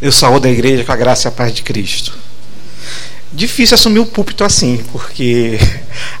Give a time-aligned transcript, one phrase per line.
[0.00, 2.16] Eu saúdo a igreja com a graça e a paz de Cristo.
[3.32, 5.58] Difícil assumir o púlpito assim, porque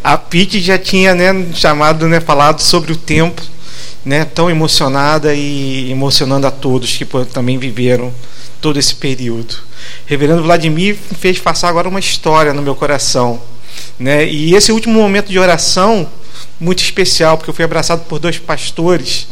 [0.02, 3.40] a Pete já tinha né, chamado, né, falado sobre o tempo,
[4.04, 8.12] né, tão emocionada e emocionando a todos que também viveram
[8.60, 9.54] todo esse período.
[10.06, 13.40] Reverendo Vladimir fez passar agora uma história no meu coração,
[13.96, 14.26] né?
[14.26, 16.08] E esse último momento de oração
[16.58, 19.28] muito especial, porque eu fui abraçado por dois pastores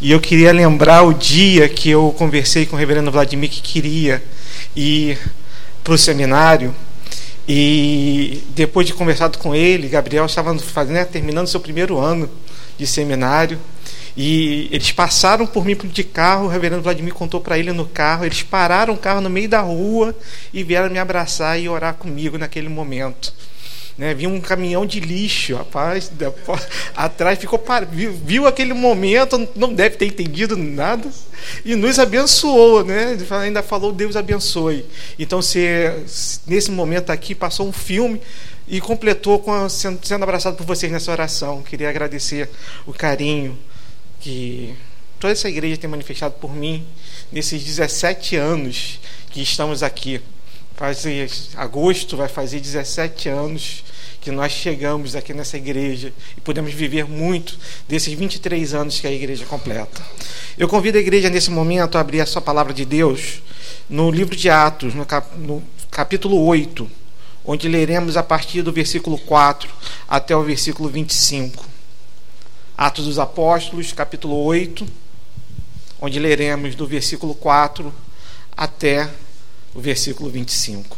[0.00, 4.22] e eu queria lembrar o dia que eu conversei com o reverendo Vladimir que queria
[4.74, 5.18] ir
[5.82, 6.74] para o seminário.
[7.46, 12.28] E depois de conversado com ele, Gabriel estava fazendo, né, terminando seu primeiro ano
[12.78, 13.58] de seminário.
[14.16, 18.24] E eles passaram por mim de carro, o reverendo Vladimir contou para ele no carro.
[18.24, 20.14] Eles pararam o carro no meio da rua
[20.52, 23.32] e vieram me abraçar e orar comigo naquele momento.
[23.96, 26.10] Né, viu um caminhão de lixo, rapaz,
[26.96, 27.62] atrás ficou
[27.92, 31.08] viu, viu, aquele momento, não deve ter entendido nada
[31.64, 33.16] e nos abençoou, né?
[33.40, 34.84] Ainda falou Deus abençoe.
[35.16, 35.60] Então, se,
[36.08, 38.20] se nesse momento aqui passou um filme
[38.66, 41.62] e completou com sendo, sendo abraçado por vocês nessa oração.
[41.62, 42.48] Queria agradecer
[42.86, 43.58] o carinho
[44.20, 44.74] que
[45.20, 46.86] toda essa igreja tem manifestado por mim
[47.30, 50.20] nesses 17 anos que estamos aqui
[50.76, 51.04] faz
[51.56, 53.84] agosto vai fazer 17 anos
[54.20, 59.12] que nós chegamos aqui nessa igreja e podemos viver muito desses 23 anos que a
[59.12, 60.02] igreja completa.
[60.56, 63.42] Eu convido a igreja nesse momento a abrir a sua palavra de Deus
[63.88, 66.90] no livro de Atos, no, cap, no capítulo 8,
[67.44, 69.70] onde leremos a partir do versículo 4
[70.08, 71.64] até o versículo 25.
[72.76, 74.86] Atos dos Apóstolos, capítulo 8,
[76.00, 77.92] onde leremos do versículo 4
[78.56, 79.08] até
[79.74, 80.96] o versículo 25.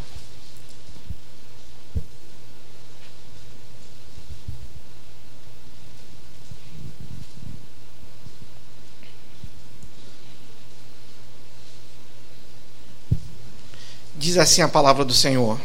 [14.15, 15.59] Diz assim a palavra do Senhor.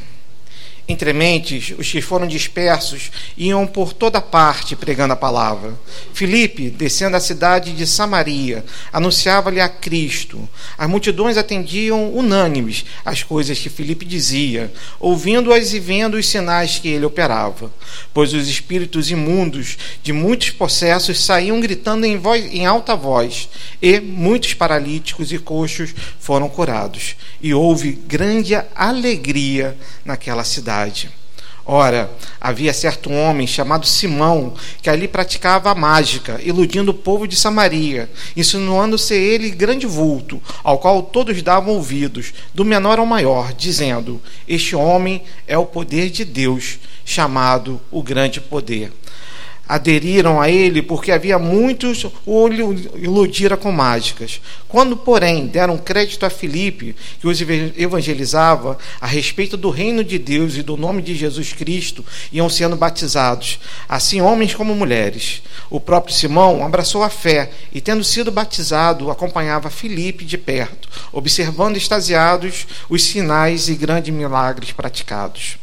[0.88, 5.74] Entre mentes, os que foram dispersos iam por toda parte pregando a palavra.
[6.14, 10.50] Filipe, descendo a cidade de Samaria, anunciava-lhe a Cristo.
[10.78, 16.90] As multidões atendiam unânimes às coisas que Filipe dizia, ouvindo-as e vendo os sinais que
[16.90, 17.72] ele operava.
[18.14, 23.50] Pois os espíritos imundos de muitos possessos saíam gritando em, voz, em alta voz,
[23.82, 27.16] e muitos paralíticos e coxos foram curados.
[27.40, 31.10] E houve grande alegria naquela cidade cidade.
[31.64, 32.10] Ora,
[32.40, 38.10] havia certo homem chamado Simão, que ali praticava a mágica, iludindo o povo de Samaria,
[38.36, 44.20] insinuando ser ele grande vulto, ao qual todos davam ouvidos, do menor ao maior, dizendo:
[44.48, 48.92] Este homem é o poder de Deus, chamado o grande poder
[49.72, 54.42] aderiram a ele porque havia muitos o iludira com mágicas.
[54.68, 57.40] Quando, porém, deram crédito a Filipe, que os
[57.78, 62.76] evangelizava a respeito do reino de Deus e do nome de Jesus Cristo, iam sendo
[62.76, 65.42] batizados, assim homens como mulheres.
[65.70, 71.78] O próprio Simão abraçou a fé e, tendo sido batizado, acompanhava Filipe de perto, observando
[71.78, 75.62] extasiados os sinais e grandes milagres praticados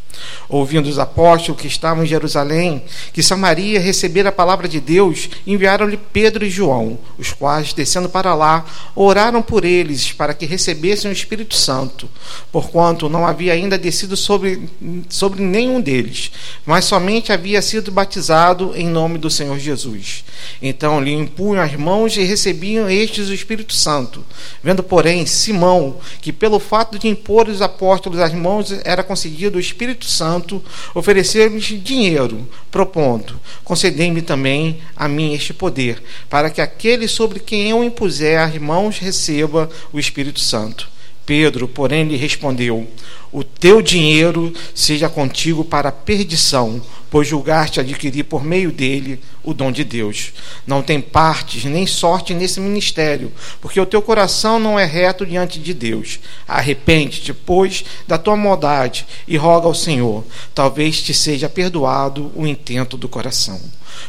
[0.48, 5.96] ouvindo os apóstolos que estavam em Jerusalém, que Samaria recebera a palavra de Deus, enviaram-lhe
[5.96, 8.64] Pedro e João, os quais, descendo para lá,
[8.94, 12.08] oraram por eles para que recebessem o Espírito Santo,
[12.50, 14.68] porquanto não havia ainda descido sobre,
[15.08, 16.30] sobre nenhum deles,
[16.64, 20.24] mas somente havia sido batizado em nome do Senhor Jesus.
[20.62, 24.24] Então lhe impunham as mãos e recebiam estes o Espírito Santo.
[24.62, 29.60] Vendo, porém, Simão, que pelo fato de impor os apóstolos as mãos era concedido o
[29.60, 30.62] Espírito Santo,
[30.94, 37.84] oferecer-lhes dinheiro, propondo: concedei-me também a mim este poder, para que aquele sobre quem eu
[37.84, 40.97] impuser as mãos receba o Espírito Santo.
[41.28, 42.88] Pedro, porém, lhe respondeu:
[43.30, 46.80] O teu dinheiro seja contigo para a perdição,
[47.10, 50.32] pois julgaste adquirir por meio dele o dom de Deus.
[50.66, 53.30] Não tem partes nem sorte nesse ministério,
[53.60, 56.18] porque o teu coração não é reto diante de Deus.
[56.48, 60.24] Arrepende-te, pois, da tua maldade e roga ao Senhor.
[60.54, 63.60] Talvez te seja perdoado o intento do coração.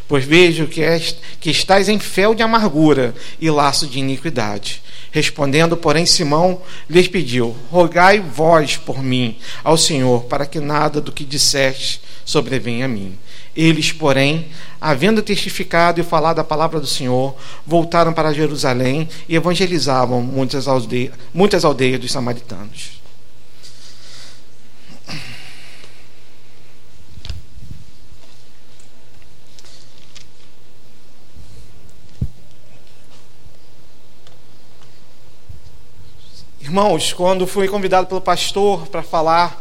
[0.08, 4.82] Pois vejo que, és, que estás em fel de amargura e laço de iniquidade.
[5.12, 11.12] Respondendo, porém, Simão lhes pediu: Rogai vós por mim ao Senhor, para que nada do
[11.12, 13.18] que disseste sobrevenha a mim.
[13.56, 14.48] Eles, porém,
[14.80, 20.66] havendo testificado e falado a palavra do Senhor, voltaram para Jerusalém e evangelizavam muitas
[21.34, 22.99] muitas aldeias dos samaritanos.
[36.70, 39.60] Irmãos, quando fui convidado pelo pastor para falar,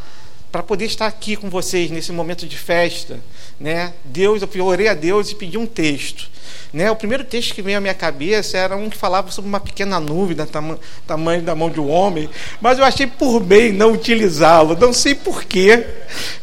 [0.53, 3.19] para poder estar aqui com vocês nesse momento de festa,
[3.59, 3.95] né?
[4.05, 6.29] Deus, eu orei a Deus e pedi um texto.
[6.71, 6.91] Né?
[6.91, 9.99] O primeiro texto que veio à minha cabeça era um que falava sobre uma pequena
[9.99, 12.29] nuvem do tam tamanho da mão de um homem,
[12.61, 15.87] mas eu achei por bem não utilizá-lo, não sei porquê,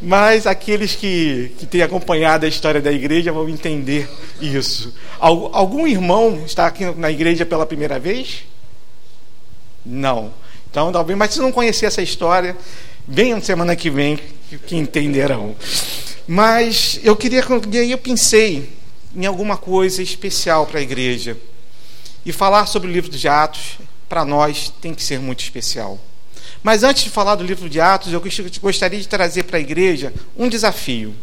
[0.01, 4.09] mas aqueles que, que têm acompanhado a história da igreja vão entender
[4.41, 4.95] isso.
[5.19, 8.45] Algum irmão está aqui na igreja pela primeira vez?
[9.85, 10.33] Não.
[10.75, 12.53] Então, talvez, mas se não conhecer essa história,
[13.07, 14.19] venham semana que vem
[14.67, 15.55] que entenderão.
[16.27, 17.41] Mas eu queria,
[17.71, 18.73] e aí eu pensei
[19.15, 21.37] em alguma coisa especial para a igreja.
[22.25, 23.77] E falar sobre o livro de Atos,
[24.09, 25.97] para nós, tem que ser muito especial.
[26.61, 28.21] Mas antes de falar do livro de Atos, eu
[28.61, 31.15] gostaria de trazer para a igreja um desafio.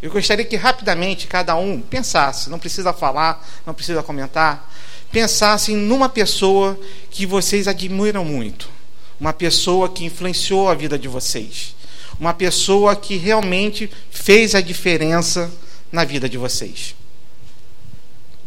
[0.00, 4.72] Eu gostaria que rapidamente cada um pensasse, não precisa falar, não precisa comentar,
[5.12, 8.74] pensassem numa pessoa que vocês admiram muito,
[9.20, 11.74] uma pessoa que influenciou a vida de vocês,
[12.18, 15.50] uma pessoa que realmente fez a diferença
[15.90, 16.94] na vida de vocês.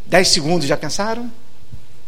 [0.05, 1.31] Dez segundos, já pensaram?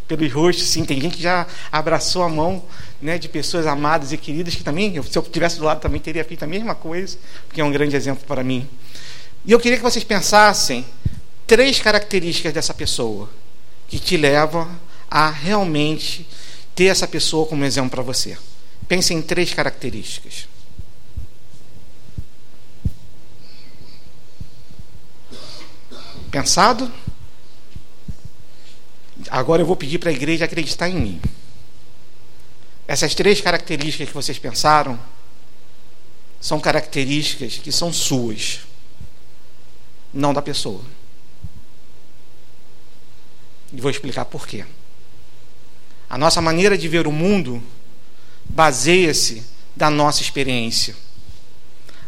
[0.07, 0.83] Pelos rostos, sim.
[0.83, 2.63] Tem gente que já abraçou a mão
[3.01, 6.23] né, de pessoas amadas e queridas que também, se eu estivesse do lado, também teria
[6.23, 7.17] feito a mesma coisa,
[7.47, 8.67] porque é um grande exemplo para mim.
[9.45, 10.85] E eu queria que vocês pensassem
[11.47, 13.29] três características dessa pessoa
[13.87, 14.69] que te levam
[15.09, 16.27] a realmente
[16.73, 18.37] ter essa pessoa como exemplo para você.
[18.91, 20.49] Pense em três características.
[26.29, 26.91] Pensado?
[29.29, 31.21] Agora eu vou pedir para a igreja acreditar em mim.
[32.85, 34.99] Essas três características que vocês pensaram
[36.41, 38.59] são características que são suas,
[40.13, 40.83] não da pessoa.
[43.71, 44.65] E vou explicar por quê.
[46.09, 47.63] A nossa maneira de ver o mundo
[48.53, 49.44] baseia-se
[49.75, 50.95] da nossa experiência.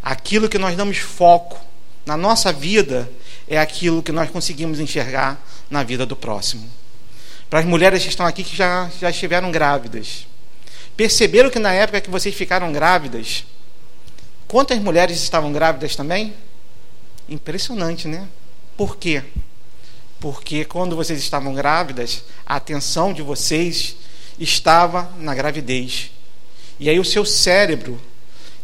[0.01, 1.59] Aquilo que nós damos foco
[2.05, 3.09] na nossa vida
[3.47, 6.69] é aquilo que nós conseguimos enxergar na vida do próximo
[7.53, 10.25] para as mulheres que estão aqui que já, já estiveram grávidas.
[10.97, 13.45] Perceberam que na época que vocês ficaram grávidas,
[14.47, 16.33] quantas mulheres estavam grávidas também?
[17.29, 18.27] Impressionante, né?
[18.75, 19.23] Por quê?
[20.19, 23.97] Porque quando vocês estavam grávidas, a atenção de vocês
[24.39, 26.09] estava na gravidez.
[26.83, 27.97] E aí o seu cérebro,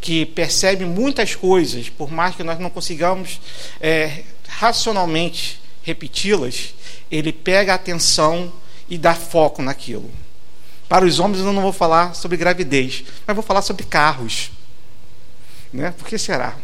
[0.01, 3.39] que percebe muitas coisas, por mais que nós não consigamos
[3.79, 6.73] é, racionalmente repeti-las,
[7.09, 8.51] ele pega a atenção
[8.89, 10.11] e dar foco naquilo.
[10.89, 14.51] Para os homens eu não vou falar sobre gravidez, mas vou falar sobre carros.
[15.71, 15.93] Né?
[15.97, 16.57] Por que será?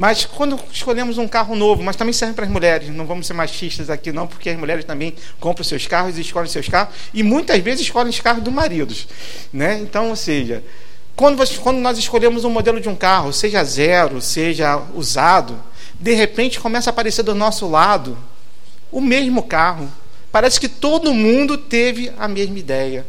[0.00, 3.34] Mas quando escolhemos um carro novo, mas também serve para as mulheres, não vamos ser
[3.34, 7.22] machistas aqui não, porque as mulheres também compram seus carros e escolhem seus carros, e
[7.22, 9.06] muitas vezes escolhem os carros dos maridos.
[9.52, 9.78] Né?
[9.78, 10.64] Então, ou seja,
[11.14, 15.62] quando, quando nós escolhemos um modelo de um carro, seja zero, seja usado,
[16.00, 18.16] de repente começa a aparecer do nosso lado
[18.90, 19.92] o mesmo carro,
[20.32, 23.04] Parece que todo mundo teve a mesma ideia.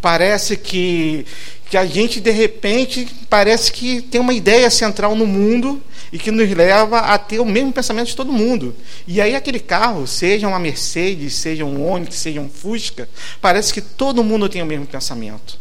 [0.00, 1.26] Parece que,
[1.70, 5.80] que a gente, de repente, parece que tem uma ideia central no mundo
[6.12, 8.74] e que nos leva a ter o mesmo pensamento de todo mundo.
[9.06, 13.08] E aí aquele carro, seja uma Mercedes, seja um Onix, seja um Fusca,
[13.40, 15.60] parece que todo mundo tem o mesmo pensamento.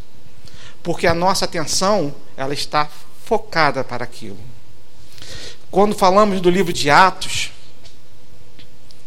[0.81, 2.89] Porque a nossa atenção, ela está
[3.23, 4.39] focada para aquilo.
[5.69, 7.51] Quando falamos do livro de Atos,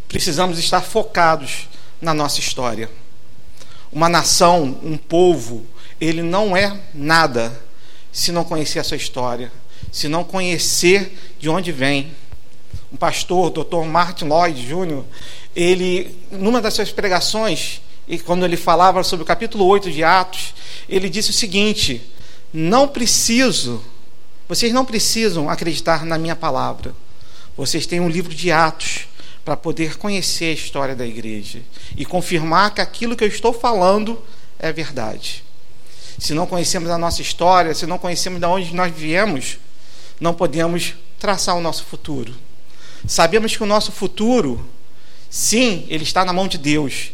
[0.07, 1.69] precisamos estar focados
[2.00, 2.88] na nossa história.
[3.91, 5.67] Uma nação, um povo,
[6.03, 7.57] ele não é nada
[8.11, 9.53] se não conhecer a sua história,
[9.93, 12.11] se não conhecer de onde vem.
[12.93, 13.87] Um pastor, o Dr.
[13.87, 15.05] Martin Lloyd Jr.,
[15.55, 20.55] ele, numa das suas pregações, e quando ele falava sobre o capítulo 8 de Atos,
[20.89, 22.03] ele disse o seguinte:
[22.53, 23.81] Não preciso,
[24.49, 26.93] vocês não precisam acreditar na minha palavra.
[27.57, 29.07] Vocês têm um livro de Atos
[29.45, 31.61] para poder conhecer a história da igreja
[31.97, 34.21] e confirmar que aquilo que eu estou falando
[34.59, 35.42] é verdade.
[36.23, 39.59] Se não conhecemos a nossa história, se não conhecemos de onde nós viemos,
[40.21, 42.33] não podemos traçar o nosso futuro.
[43.09, 44.64] Sabemos que o nosso futuro,
[45.29, 47.11] sim, ele está na mão de Deus.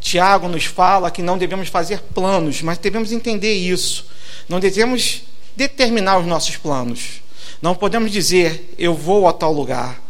[0.00, 4.06] Tiago nos fala que não devemos fazer planos, mas devemos entender isso.
[4.48, 5.22] Não devemos
[5.54, 7.22] determinar os nossos planos.
[7.62, 10.02] Não podemos dizer, eu vou a tal lugar.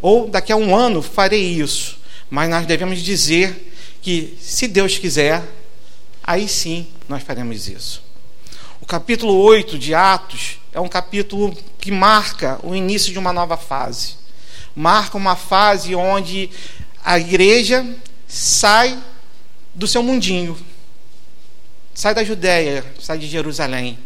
[0.00, 1.98] Ou daqui a um ano farei isso.
[2.30, 5.42] Mas nós devemos dizer que, se Deus quiser,
[6.26, 8.02] aí sim nós faremos isso.
[8.80, 13.56] O capítulo 8 de Atos é um capítulo que marca o início de uma nova
[13.56, 14.16] fase.
[14.74, 16.50] Marca uma fase onde
[17.04, 17.86] a igreja
[18.26, 18.98] sai
[19.74, 20.56] do seu mundinho.
[21.94, 23.98] sai da Judéia, sai de Jerusalém,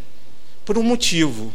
[0.63, 1.51] por um motivo.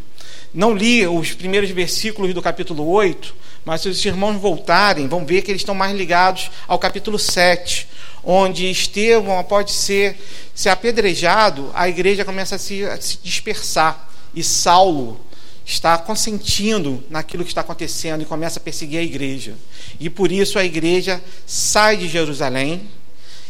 [0.52, 5.42] Não li os primeiros versículos do capítulo 8, mas se os irmãos voltarem, vão ver
[5.42, 7.88] que eles estão mais ligados ao capítulo 7,
[8.24, 10.18] onde Estevão pode ser,
[10.54, 14.08] ser apedrejado, a igreja começa a se, a se dispersar.
[14.34, 15.20] E Saulo
[15.64, 19.54] está consentindo naquilo que está acontecendo e começa a perseguir a igreja.
[20.00, 22.88] E por isso a igreja sai de Jerusalém.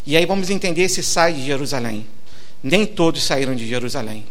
[0.06, 2.06] E aí vamos entender se sai de Jerusalém.
[2.62, 4.26] Nem todos saíram de Jerusalém.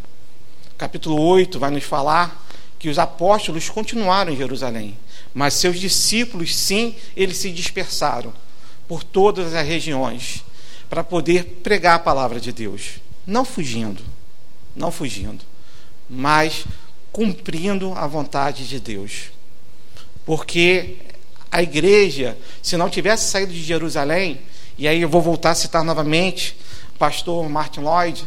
[0.77, 2.45] Capítulo 8 vai nos falar
[2.77, 4.97] que os apóstolos continuaram em Jerusalém,
[5.33, 8.33] mas seus discípulos, sim, eles se dispersaram
[8.93, 10.43] por todas as regiões
[10.87, 14.03] para poder pregar a palavra de Deus, não fugindo,
[14.75, 15.43] não fugindo,
[16.07, 16.65] mas
[17.11, 19.31] cumprindo a vontade de Deus.
[20.23, 20.97] Porque
[21.51, 24.39] a igreja, se não tivesse saído de Jerusalém,
[24.77, 26.55] e aí eu vou voltar a citar novamente
[26.93, 28.23] o pastor Martin Lloyd,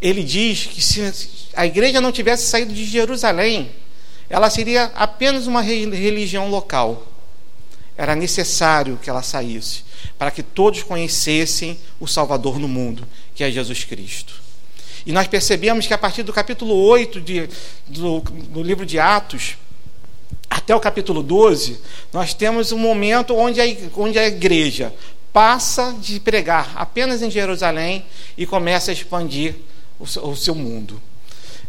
[0.00, 3.70] ele diz que se a igreja não tivesse saído de Jerusalém,
[4.30, 7.06] ela seria apenas uma religião local.
[8.00, 9.84] Era necessário que ela saísse,
[10.18, 14.40] para que todos conhecessem o Salvador no mundo, que é Jesus Cristo.
[15.04, 17.46] E nós percebemos que a partir do capítulo 8 de,
[17.86, 19.58] do, do livro de Atos,
[20.48, 21.78] até o capítulo 12,
[22.10, 23.64] nós temos um momento onde a,
[23.94, 24.94] onde a igreja
[25.30, 29.56] passa de pregar apenas em Jerusalém e começa a expandir
[29.98, 30.98] o, o seu mundo.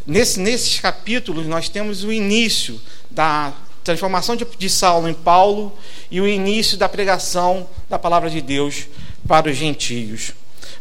[0.08, 5.72] Nesse, nesses capítulos, nós temos o início da transformação de, de Saulo em Paulo
[6.10, 8.88] e o início da pregação da palavra de Deus
[9.28, 10.34] para os gentios.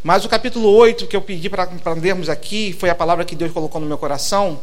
[0.03, 3.53] Mas o capítulo 8 que eu pedi para lermos aqui, foi a palavra que Deus
[3.53, 4.61] colocou no meu coração,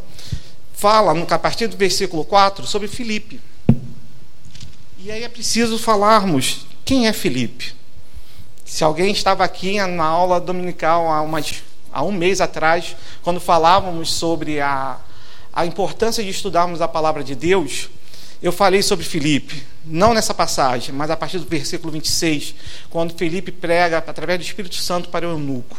[0.74, 3.40] fala, a partir do versículo 4, sobre Filipe.
[5.00, 7.74] E aí é preciso falarmos quem é Filipe.
[8.66, 14.12] Se alguém estava aqui na aula dominical há, umas, há um mês atrás, quando falávamos
[14.12, 14.98] sobre a,
[15.54, 17.90] a importância de estudarmos a palavra de Deus,
[18.42, 22.54] eu falei sobre Filipe, não nessa passagem, mas a partir do versículo 26,
[22.90, 25.78] quando Filipe prega através do Espírito Santo para o eunuco.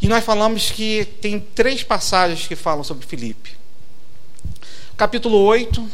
[0.00, 3.56] E nós falamos que tem três passagens que falam sobre Filipe.
[4.96, 5.88] Capítulo 8,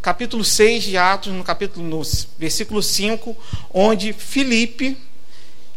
[0.00, 2.02] capítulo 6 de Atos, no capítulo no
[2.38, 3.36] versículo 5,
[3.72, 4.96] onde Filipe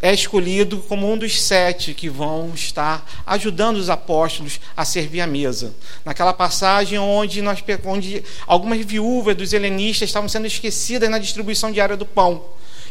[0.04, 5.28] é escolhido como um dos sete que vão estar ajudando os apóstolos a servir a
[5.28, 5.74] mesa.
[6.04, 11.96] Naquela passagem onde, nós, onde algumas viúvas dos helenistas estavam sendo esquecidas na distribuição diária
[11.96, 12.44] do pão.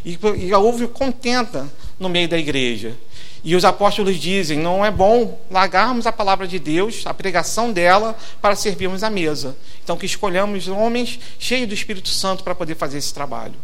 [0.02, 2.96] E, e houve contenta no meio da igreja.
[3.44, 8.16] E os apóstolos dizem: não é bom largarmos a palavra de Deus, a pregação dela,
[8.40, 9.56] para servirmos a mesa.
[9.82, 13.54] Então, que escolhamos homens cheios do Espírito Santo para poder fazer esse trabalho.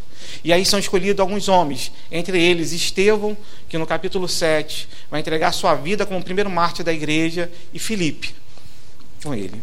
[0.43, 3.37] E aí são escolhidos alguns homens, entre eles Estevão,
[3.69, 8.35] que no capítulo 7 vai entregar sua vida como primeiro mártir da igreja, e Filipe,
[9.23, 9.63] com ele.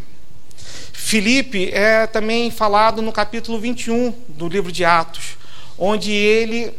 [0.92, 5.36] Filipe é também falado no capítulo 21 do livro de Atos,
[5.78, 6.72] onde ele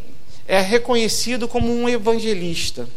[0.47, 2.89] é reconhecido como um evangelista.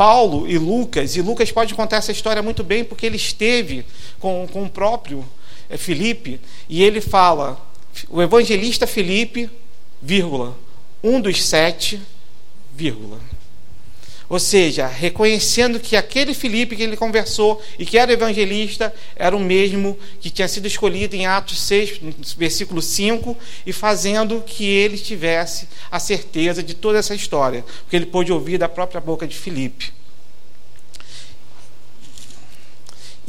[0.00, 3.84] Paulo e Lucas, e Lucas pode contar essa história muito bem, porque ele esteve
[4.18, 5.22] com, com o próprio
[5.68, 6.40] eh, Filipe,
[6.70, 7.60] e ele fala:
[8.08, 9.50] o evangelista Filipe,
[10.00, 10.56] vírgula,
[11.04, 12.00] um dos sete,
[12.74, 13.18] vírgula.
[14.30, 19.40] Ou seja, reconhecendo que aquele Filipe que ele conversou e que era evangelista era o
[19.40, 22.00] mesmo que tinha sido escolhido em Atos 6,
[22.38, 28.06] versículo 5, e fazendo que ele tivesse a certeza de toda essa história, porque ele
[28.06, 29.92] pôde ouvir da própria boca de Filipe.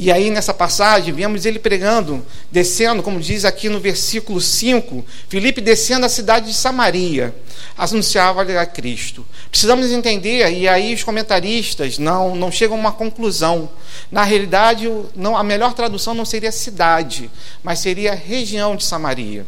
[0.02, 5.60] E aí, nessa passagem, vemos ele pregando, descendo, como diz aqui no versículo 5, Filipe
[5.60, 7.32] descendo a cidade de Samaria,
[7.78, 9.24] anunciava a Cristo.
[9.48, 13.70] Precisamos entender, e aí os comentaristas não, não chegam a uma conclusão.
[14.10, 17.30] Na realidade, não, a melhor tradução não seria cidade,
[17.62, 19.46] mas seria região de Samaria.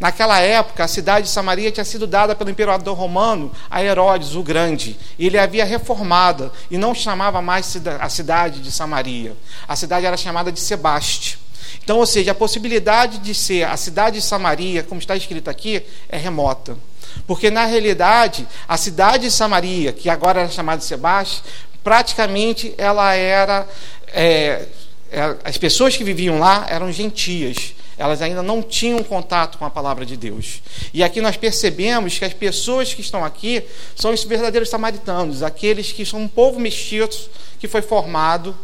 [0.00, 4.42] Naquela época, a cidade de Samaria tinha sido dada pelo imperador romano a Herodes o
[4.42, 4.98] Grande.
[5.18, 9.36] Ele havia reformada e não chamava mais a cidade de Samaria.
[9.68, 11.38] A cidade era chamada de Sebaste.
[11.84, 15.82] Então, ou seja, a possibilidade de ser a cidade de Samaria, como está escrito aqui,
[16.08, 16.78] é remota.
[17.26, 21.42] Porque, na realidade, a cidade de Samaria, que agora era chamada de Sebaste,
[21.84, 23.68] praticamente ela era.
[24.06, 24.66] É,
[25.12, 29.70] é, as pessoas que viviam lá eram gentias elas ainda não tinham contato com a
[29.70, 30.62] palavra de Deus.
[30.94, 33.62] E aqui nós percebemos que as pessoas que estão aqui
[33.94, 37.28] são os verdadeiros samaritanos, aqueles que são um povo mestiço
[37.58, 38.56] que foi formado,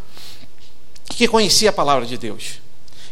[1.10, 2.62] que conhecia a palavra de Deus.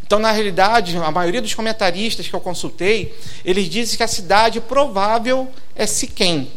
[0.02, 3.14] Então, na realidade, a maioria dos comentaristas que eu consultei,
[3.44, 6.50] eles dizem que a cidade provável é Siquém,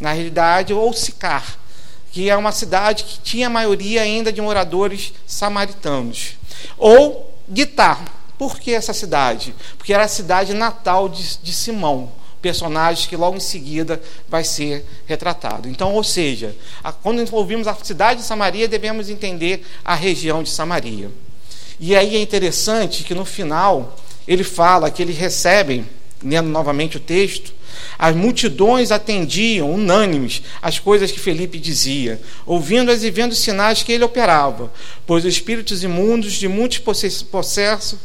[0.00, 1.58] na realidade, ou Sicar,
[2.10, 6.36] que é uma cidade que tinha a maioria ainda de moradores samaritanos.
[6.78, 8.02] Ou Guitar.
[8.38, 9.54] Por que essa cidade?
[9.78, 12.10] Porque era a cidade natal de, de Simão,
[12.42, 15.68] personagem que logo em seguida vai ser retratado.
[15.68, 20.50] Então, ou seja, a, quando ouvimos a cidade de Samaria, devemos entender a região de
[20.50, 21.10] Samaria.
[21.80, 23.96] E aí é interessante que no final
[24.28, 25.86] ele fala que eles recebem,
[26.22, 27.52] lendo novamente o texto,
[27.98, 33.92] as multidões atendiam, unânimes, as coisas que Felipe dizia, ouvindo-as e vendo os sinais que
[33.92, 34.72] ele operava,
[35.06, 37.98] pois os espíritos imundos de muitos possessos,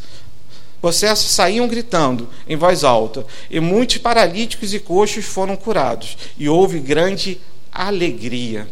[0.81, 6.79] possessos saíam gritando em voz alta, e muitos paralíticos e coxos foram curados, e houve
[6.79, 7.39] grande
[7.71, 8.67] alegria.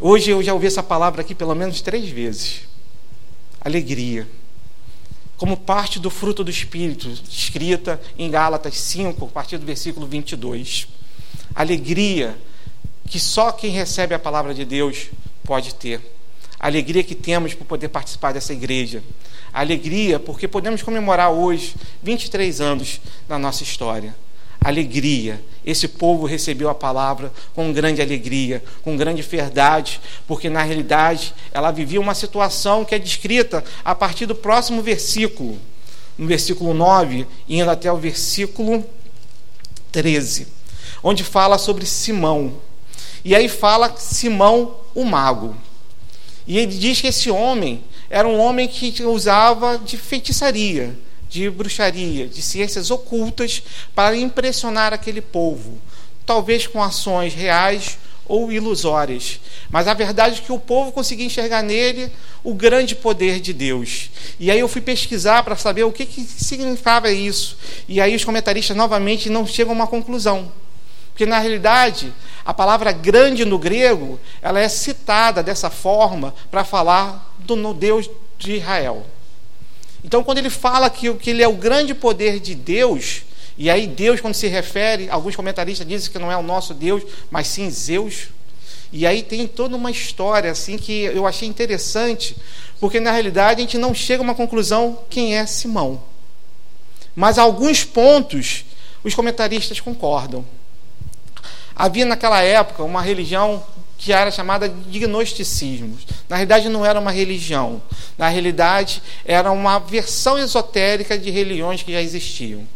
[0.00, 2.60] Hoje eu já ouvi essa palavra aqui pelo menos três vezes.
[3.60, 4.26] Alegria
[5.38, 10.88] como parte do fruto do Espírito, escrita em Gálatas 5, a partir do versículo 22.
[11.54, 12.36] Alegria
[13.08, 15.06] que só quem recebe a palavra de Deus
[15.44, 16.17] pode ter.
[16.58, 19.02] A alegria que temos por poder participar dessa igreja.
[19.52, 24.14] A alegria porque podemos comemorar hoje 23 anos da nossa história
[24.60, 25.42] alegria.
[25.64, 31.70] Esse povo recebeu a palavra com grande alegria, com grande verdade, porque na realidade ela
[31.70, 35.58] vivia uma situação que é descrita a partir do próximo versículo,
[36.16, 38.84] no versículo 9, indo até o versículo
[39.92, 40.48] 13,
[41.02, 42.54] onde fala sobre Simão.
[43.24, 45.54] E aí fala Simão o mago.
[46.48, 50.96] E ele diz que esse homem era um homem que usava de feitiçaria
[51.28, 53.62] de bruxaria, de ciências ocultas
[53.94, 55.78] para impressionar aquele povo,
[56.24, 59.40] talvez com ações reais ou ilusórias.
[59.70, 62.10] Mas a verdade é que o povo conseguia enxergar nele
[62.42, 64.10] o grande poder de Deus.
[64.38, 67.56] E aí eu fui pesquisar para saber o que, que significava isso.
[67.86, 70.50] E aí os comentaristas novamente não chegam a uma conclusão.
[71.18, 77.34] Porque na realidade, a palavra grande no grego, ela é citada dessa forma para falar
[77.40, 78.08] do Deus
[78.38, 79.04] de Israel.
[80.04, 83.22] Então, quando ele fala que, que ele é o grande poder de Deus,
[83.56, 87.02] e aí Deus, quando se refere, alguns comentaristas dizem que não é o nosso Deus,
[87.32, 88.28] mas sim Zeus.
[88.92, 92.36] E aí tem toda uma história assim que eu achei interessante,
[92.78, 96.00] porque na realidade a gente não chega a uma conclusão quem é Simão.
[97.16, 98.64] Mas alguns pontos
[99.02, 100.46] os comentaristas concordam.
[101.78, 103.62] Havia naquela época uma religião
[103.96, 105.96] que era chamada de gnosticismo.
[106.28, 107.80] Na realidade, não era uma religião.
[108.18, 112.66] Na realidade, era uma versão esotérica de religiões que já existiam.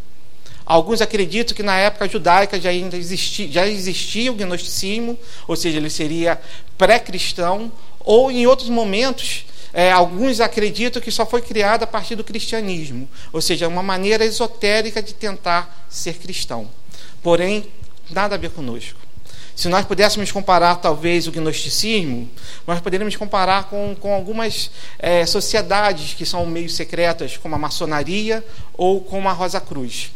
[0.64, 5.90] Alguns acreditam que na época judaica já, existia, já existia o gnosticismo, ou seja, ele
[5.90, 6.40] seria
[6.78, 12.22] pré-cristão, ou em outros momentos, é, alguns acreditam que só foi criado a partir do
[12.22, 16.68] cristianismo, ou seja, uma maneira esotérica de tentar ser cristão.
[17.22, 17.66] Porém,
[18.10, 18.98] nada a ver conosco.
[19.54, 22.28] Se nós pudéssemos comparar, talvez, o gnosticismo,
[22.66, 28.44] nós poderíamos comparar com, com algumas é, sociedades que são meio secretas, como a maçonaria
[28.72, 30.10] ou como a Rosa Cruz.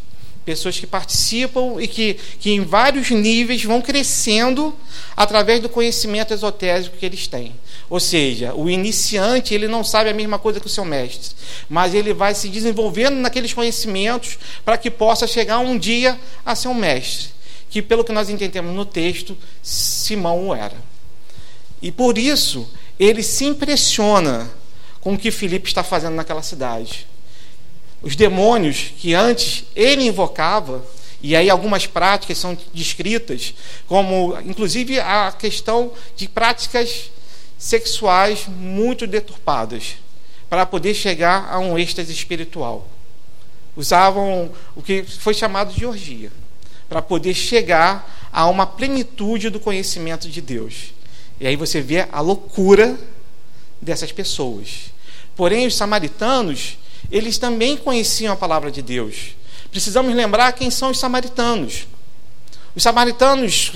[0.45, 4.75] Pessoas que participam e que, que, em vários níveis, vão crescendo
[5.17, 7.53] através do conhecimento esotérico que eles têm.
[7.91, 11.35] Ou seja, o iniciante ele não sabe a mesma coisa que o seu mestre,
[11.69, 16.69] mas ele vai se desenvolvendo naqueles conhecimentos para que possa chegar um dia a ser
[16.69, 17.36] um mestre
[17.69, 20.77] que, pelo que nós entendemos no texto, Simão o era.
[21.83, 24.51] E por isso, ele se impressiona
[25.01, 27.07] com o que Filipe está fazendo naquela cidade.
[28.03, 30.85] Os demônios que antes ele invocava,
[31.23, 33.55] e aí algumas práticas são descritas,
[33.87, 37.11] como inclusive a questão de práticas
[37.59, 39.97] sexuais muito deturpadas,
[40.49, 42.89] para poder chegar a um êxtase espiritual.
[43.75, 46.31] Usavam o que foi chamado de orgia
[46.89, 50.95] para poder chegar a uma plenitude do conhecimento de Deus.
[51.41, 52.99] E aí você vê a loucura
[53.81, 54.93] dessas pessoas.
[55.35, 56.79] Porém, os samaritanos,
[57.11, 59.37] eles também conheciam a palavra de Deus.
[59.71, 61.87] Precisamos lembrar quem são os samaritanos.
[62.75, 63.73] Os samaritanos,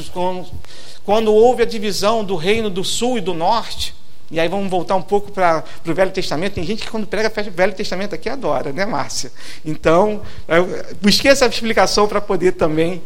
[1.05, 3.95] quando houve a divisão do reino do sul e do norte,
[4.31, 6.55] e aí vamos voltar um pouco para o Velho Testamento.
[6.55, 9.33] Tem gente que quando prega o Velho Testamento aqui adora, né, Márcia?
[9.65, 10.69] Então, eu
[11.03, 13.03] busquei essa explicação para poder também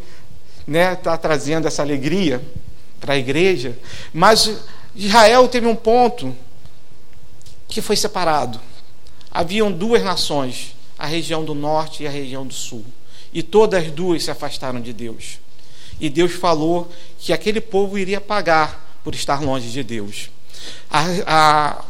[0.61, 2.43] estar né, tá trazendo essa alegria
[3.01, 3.79] para a igreja.
[4.13, 6.37] Mas Israel teve um ponto
[7.69, 8.61] que foi separado.
[9.31, 12.85] Haviam duas nações, a região do norte e a região do sul.
[13.33, 15.41] E todas as duas se afastaram de Deus.
[15.99, 20.31] E Deus falou que aquele povo iria pagar por estar longe de Deus.
[20.91, 21.85] A, a,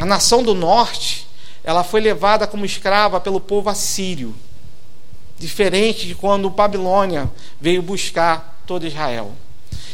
[0.00, 1.28] a nação do norte
[1.68, 4.34] ela foi levada como escrava pelo povo assírio,
[5.38, 7.30] diferente de quando Babilônia
[7.60, 9.32] veio buscar todo Israel.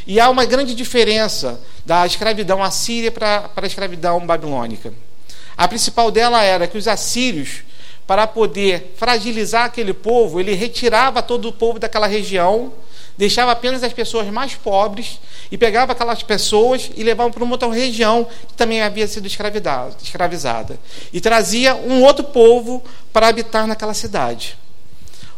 [0.06, 4.92] E há uma grande diferença da escravidão assíria para a escravidão babilônica.
[5.56, 7.62] A principal dela era que os assírios,
[8.06, 12.72] para poder fragilizar aquele povo, ele retirava todo o povo daquela região,
[13.16, 17.70] deixava apenas as pessoas mais pobres e pegava aquelas pessoas e levava para uma outra
[17.72, 20.78] região que também havia sido escravizada
[21.12, 24.56] e trazia um outro povo para habitar naquela cidade.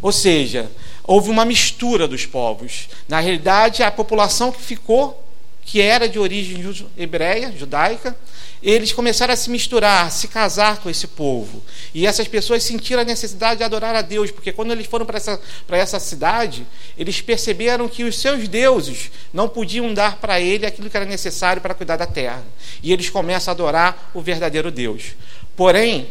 [0.00, 0.70] Ou seja,
[1.04, 2.88] houve uma mistura dos povos.
[3.08, 5.22] Na realidade, a população que ficou,
[5.62, 8.16] que era de origem hebreia, judaica,
[8.62, 11.62] eles começaram a se misturar, a se casar com esse povo.
[11.94, 15.16] E essas pessoas sentiram a necessidade de adorar a Deus, porque quando eles foram para
[15.16, 16.66] essa, essa cidade,
[16.96, 21.62] eles perceberam que os seus deuses não podiam dar para ele aquilo que era necessário
[21.62, 22.44] para cuidar da terra.
[22.82, 25.14] E eles começam a adorar o verdadeiro Deus.
[25.54, 26.08] Porém,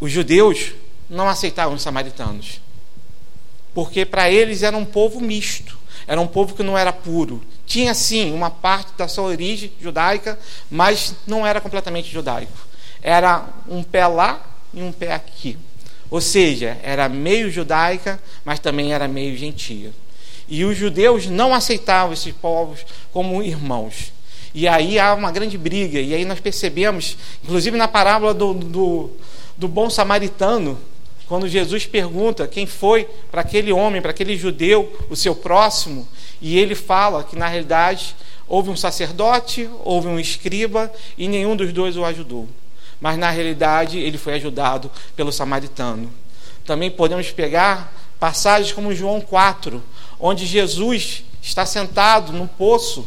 [0.00, 0.72] os judeus
[1.08, 2.60] não aceitavam os samaritanos
[3.78, 7.40] porque para eles era um povo misto, era um povo que não era puro.
[7.68, 10.38] Tinha sim uma parte da sua origem judaica,
[10.70, 12.66] mas não era completamente judaico.
[13.02, 14.40] Era um pé lá
[14.72, 15.58] e um pé aqui.
[16.10, 19.92] Ou seja, era meio judaica, mas também era meio gentia.
[20.48, 24.14] E os judeus não aceitavam esses povos como irmãos.
[24.54, 26.00] E aí há uma grande briga.
[26.00, 29.10] E aí nós percebemos, inclusive na parábola do, do,
[29.58, 30.78] do bom samaritano,
[31.28, 36.08] quando Jesus pergunta quem foi para aquele homem, para aquele judeu, o seu próximo,
[36.40, 38.16] e ele fala que na realidade
[38.48, 42.48] houve um sacerdote, houve um escriba e nenhum dos dois o ajudou.
[42.98, 46.10] Mas na realidade ele foi ajudado pelo samaritano.
[46.64, 49.82] Também podemos pegar passagens como João 4,
[50.18, 53.06] onde Jesus está sentado num poço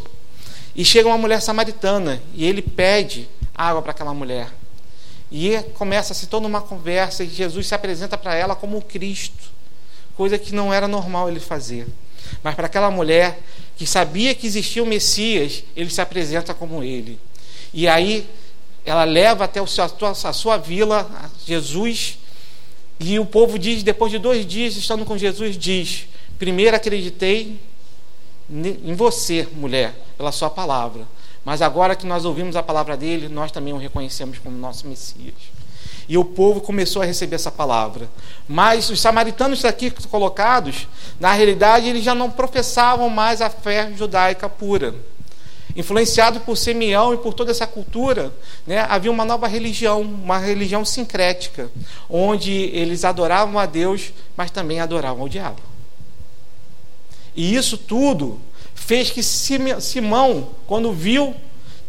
[0.75, 4.60] e chega uma mulher samaritana e ele pede água para aquela mulher.
[5.31, 9.49] E começa-se toda uma conversa e Jesus se apresenta para ela como o Cristo,
[10.15, 11.87] coisa que não era normal ele fazer.
[12.43, 13.39] Mas para aquela mulher
[13.77, 17.17] que sabia que existia o Messias, ele se apresenta como ele.
[17.73, 18.27] E aí
[18.85, 21.09] ela leva até a sua vila
[21.45, 22.17] Jesus,
[22.99, 27.59] e o povo diz, depois de dois dias estando com Jesus, diz: Primeiro acreditei
[28.49, 31.07] em você, mulher, pela sua palavra.
[31.43, 35.33] Mas agora que nós ouvimos a palavra dele, nós também o reconhecemos como nosso Messias.
[36.07, 38.09] E o povo começou a receber essa palavra.
[38.47, 40.87] Mas os samaritanos aqui colocados,
[41.19, 44.93] na realidade, eles já não professavam mais a fé judaica pura.
[45.75, 48.31] Influenciado por Simeão e por toda essa cultura,
[48.67, 51.71] né, havia uma nova religião, uma religião sincrética,
[52.09, 55.61] onde eles adoravam a Deus, mas também adoravam o diabo.
[57.33, 58.39] E isso tudo
[58.81, 61.35] fez que Simão, quando viu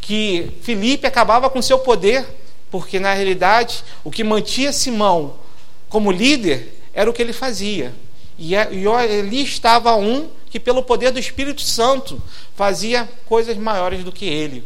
[0.01, 2.27] que Filipe acabava com seu poder,
[2.71, 5.35] porque na realidade o que mantinha Simão
[5.89, 7.95] como líder era o que ele fazia.
[8.39, 12.21] E é, ali estava um que, pelo poder do Espírito Santo,
[12.55, 14.65] fazia coisas maiores do que ele.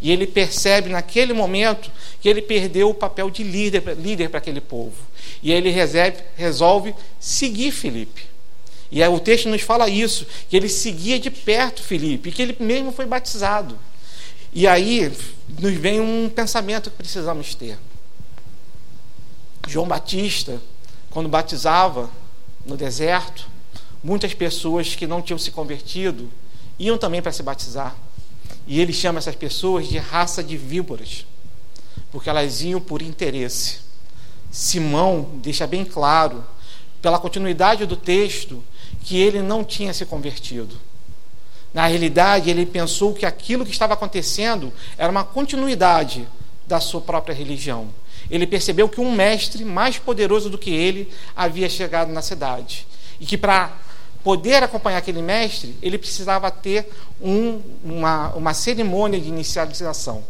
[0.00, 4.60] E ele percebe naquele momento que ele perdeu o papel de líder, líder para aquele
[4.60, 4.96] povo.
[5.42, 8.31] E ele resolve, resolve seguir Filipe.
[8.92, 12.92] E o texto nos fala isso, que ele seguia de perto Felipe, que ele mesmo
[12.92, 13.78] foi batizado.
[14.52, 15.10] E aí
[15.58, 17.78] nos vem um pensamento que precisamos ter.
[19.66, 20.60] João Batista,
[21.08, 22.10] quando batizava
[22.66, 23.48] no deserto,
[24.04, 26.30] muitas pessoas que não tinham se convertido
[26.78, 27.96] iam também para se batizar.
[28.66, 31.24] E ele chama essas pessoas de raça de víboras,
[32.10, 33.78] porque elas iam por interesse.
[34.50, 36.44] Simão deixa bem claro,
[37.00, 38.62] pela continuidade do texto,
[39.02, 40.76] que ele não tinha se convertido.
[41.74, 46.28] Na realidade, ele pensou que aquilo que estava acontecendo era uma continuidade
[46.66, 47.88] da sua própria religião.
[48.30, 52.86] Ele percebeu que um mestre mais poderoso do que ele havia chegado na cidade.
[53.18, 53.76] E que para
[54.22, 56.88] poder acompanhar aquele mestre, ele precisava ter
[57.20, 60.22] um, uma, uma cerimônia de inicialização.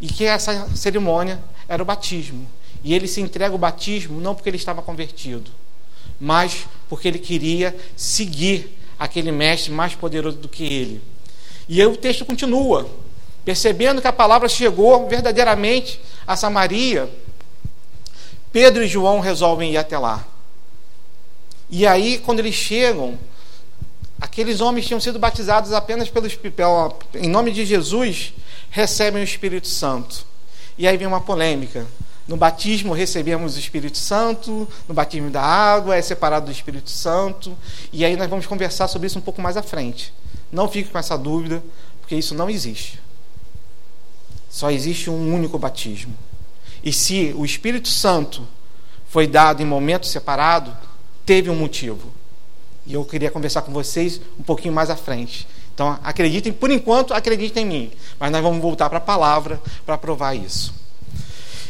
[0.00, 2.46] E que essa cerimônia era o batismo.
[2.82, 5.50] E ele se entrega ao batismo não porque ele estava convertido,
[6.24, 11.02] mas porque ele queria seguir aquele mestre mais poderoso do que ele.
[11.68, 12.88] E aí o texto continua.
[13.44, 17.10] Percebendo que a palavra chegou verdadeiramente a Samaria,
[18.50, 20.26] Pedro e João resolvem ir até lá.
[21.68, 23.18] E aí, quando eles chegam,
[24.18, 26.26] aqueles homens tinham sido batizados apenas pelo,
[27.16, 28.32] em nome de Jesus,
[28.70, 30.24] recebem o Espírito Santo.
[30.78, 31.86] E aí vem uma polêmica.
[32.26, 37.54] No batismo recebemos o Espírito Santo, no batismo da água é separado do Espírito Santo,
[37.92, 40.12] e aí nós vamos conversar sobre isso um pouco mais à frente.
[40.50, 41.62] Não fique com essa dúvida,
[42.00, 42.98] porque isso não existe.
[44.48, 46.14] Só existe um único batismo.
[46.82, 48.46] E se o Espírito Santo
[49.08, 50.74] foi dado em momento separado,
[51.26, 52.10] teve um motivo.
[52.86, 55.46] E eu queria conversar com vocês um pouquinho mais à frente.
[55.74, 57.92] Então, acreditem, por enquanto, acreditem em mim.
[58.18, 60.83] Mas nós vamos voltar para a palavra para provar isso.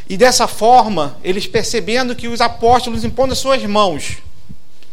[0.08, 4.18] E dessa forma, eles percebendo que os apóstolos impondo as suas mãos,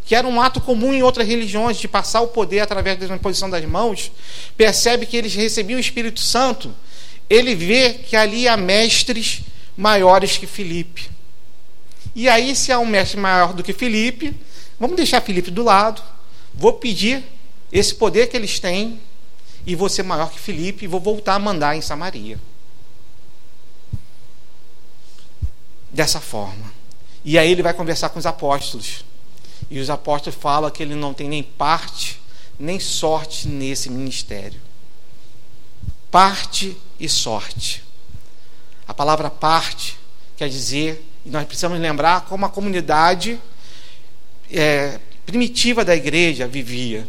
[0.06, 3.50] que era um ato comum em outras religiões de passar o poder através da imposição
[3.50, 4.12] das mãos,
[4.56, 6.74] percebe que eles recebiam o Espírito Santo,
[7.30, 9.42] ele vê que ali há mestres
[9.76, 11.10] maiores que Filipe.
[12.14, 14.36] E aí, se há um mestre maior do que Filipe,
[14.80, 16.02] vamos deixar Filipe do lado,
[16.54, 17.24] vou pedir
[17.72, 19.00] esse poder que eles têm
[19.66, 22.38] e vou ser maior que Filipe e vou voltar a mandar em Samaria.
[26.02, 26.74] Dessa forma.
[27.24, 29.06] E aí ele vai conversar com os apóstolos.
[29.70, 32.20] E os apóstolos falam que ele não tem nem parte,
[32.60, 34.60] nem sorte nesse ministério.
[36.10, 37.84] Parte e sorte.
[38.88, 39.96] A palavra parte
[40.36, 43.40] quer dizer, e nós precisamos lembrar como a comunidade
[44.52, 47.08] é, primitiva da igreja vivia.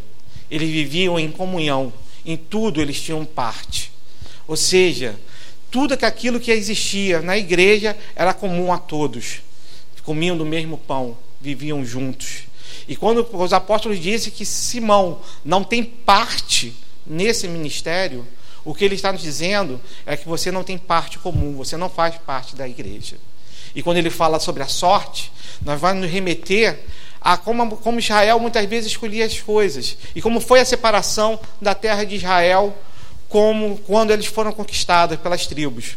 [0.50, 1.90] Eles viviam em comunhão,
[2.26, 3.90] em tudo eles tinham parte.
[4.46, 5.18] Ou seja,
[5.72, 9.40] tudo aquilo que existia na igreja era comum a todos.
[10.04, 12.42] Comiam do mesmo pão, viviam juntos.
[12.86, 16.74] E quando os apóstolos dizem que Simão não tem parte
[17.06, 18.26] nesse ministério,
[18.64, 21.88] o que ele está nos dizendo é que você não tem parte comum, você não
[21.88, 23.16] faz parte da igreja.
[23.74, 25.32] E quando ele fala sobre a sorte,
[25.64, 26.80] nós vamos nos remeter
[27.20, 31.72] a como, como Israel muitas vezes escolhia as coisas e como foi a separação da
[31.74, 32.76] terra de Israel
[33.32, 35.96] como quando eles foram conquistados pelas tribos.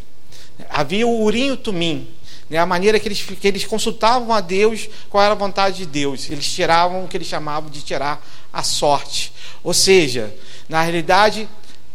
[0.70, 2.08] Havia o Urim e o Tumim,
[2.50, 5.86] né, a maneira que eles, que eles consultavam a Deus qual era a vontade de
[5.86, 6.30] Deus.
[6.30, 9.34] Eles tiravam o que eles chamavam de tirar a sorte.
[9.62, 10.34] Ou seja,
[10.70, 11.50] na realidade,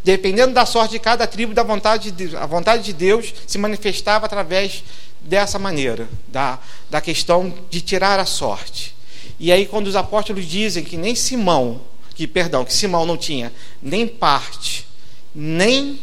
[0.04, 4.26] dependendo da sorte de cada tribo, da vontade de, a vontade de Deus se manifestava
[4.26, 4.84] através
[5.22, 6.58] dessa maneira, da,
[6.90, 8.94] da questão de tirar a sorte.
[9.38, 11.80] E aí, quando os apóstolos dizem que nem Simão,
[12.14, 13.50] que perdão, que Simão não tinha
[13.82, 14.89] nem parte,
[15.34, 16.00] nem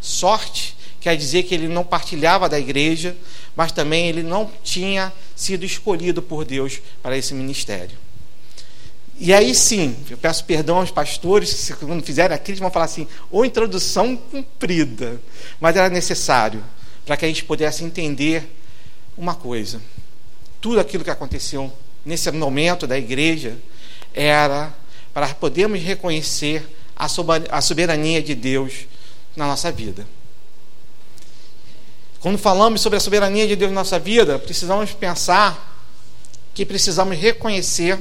[0.00, 3.16] sorte, quer dizer que ele não partilhava da igreja,
[3.56, 7.98] mas também ele não tinha sido escolhido por Deus para esse ministério.
[9.20, 12.84] E aí sim, eu peço perdão aos pastores, se quando fizerem a crítica, vão falar
[12.84, 15.20] assim, ou introdução cumprida,
[15.60, 16.62] mas era necessário
[17.04, 18.48] para que a gente pudesse entender
[19.16, 19.82] uma coisa.
[20.60, 21.72] Tudo aquilo que aconteceu
[22.04, 23.56] nesse momento da igreja
[24.14, 24.72] era
[25.12, 26.64] para podermos reconhecer
[26.98, 28.86] a soberania de Deus
[29.36, 30.04] na nossa vida.
[32.20, 35.76] Quando falamos sobre a soberania de Deus na nossa vida, precisamos pensar
[36.52, 37.96] que precisamos reconhecer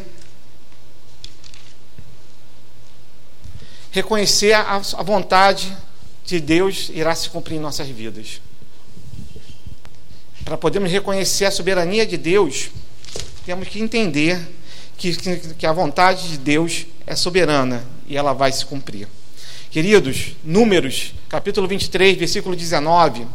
[3.91, 5.75] reconhecer a, vontade
[6.25, 8.41] de Deus irá se cumprir em nossas vidas.
[10.43, 12.69] Para podermos reconhecer a soberania de Deus,
[13.45, 14.39] temos que entender
[14.97, 15.15] que,
[15.57, 19.07] que a vontade de Deus é soberana e ela vai se cumprir.
[19.71, 23.25] Queridos, Números, capítulo 23, versículo 19,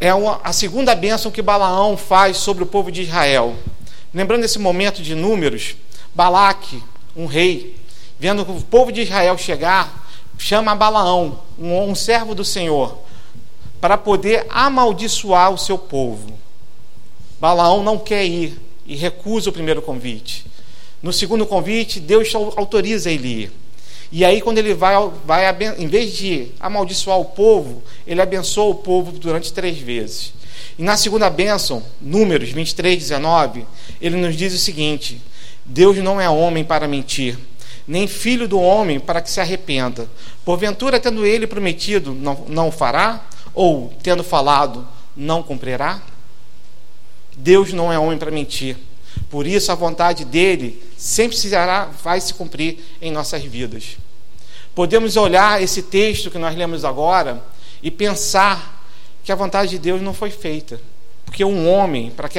[0.00, 3.54] é uma, a segunda bênção que Balaão faz sobre o povo de Israel.
[4.12, 5.76] Lembrando esse momento de Números,
[6.14, 6.82] Balaque,
[7.14, 7.76] um rei,
[8.18, 12.98] vendo o povo de Israel chegar, chama Balaão, um, um servo do Senhor,
[13.80, 16.38] para poder amaldiçoar o seu povo.
[17.38, 20.46] Balaão não quer ir, e recusa o primeiro convite.
[21.02, 23.52] No segundo convite, Deus autoriza ele ir.
[24.10, 25.44] E aí, quando ele vai, vai,
[25.78, 30.32] em vez de amaldiçoar o povo, ele abençoa o povo durante três vezes.
[30.78, 33.66] E na segunda bênção, Números 23, 19,
[34.00, 35.20] ele nos diz o seguinte:
[35.64, 37.36] Deus não é homem para mentir,
[37.86, 40.08] nem filho do homem para que se arrependa.
[40.44, 43.26] Porventura, tendo ele prometido, não, não fará?
[43.54, 46.00] Ou, tendo falado, não cumprirá?
[47.36, 48.76] Deus não é homem para mentir.
[49.28, 53.96] Por isso, a vontade dele sempre será, vai se cumprir em nossas vidas.
[54.74, 57.42] Podemos olhar esse texto que nós lemos agora
[57.82, 58.84] e pensar
[59.24, 60.80] que a vontade de Deus não foi feita.
[61.24, 62.38] Porque um homem, para que,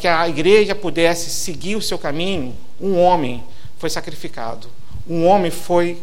[0.00, 3.44] que a igreja pudesse seguir o seu caminho, um homem
[3.78, 4.68] foi sacrificado.
[5.08, 6.00] Um homem foi.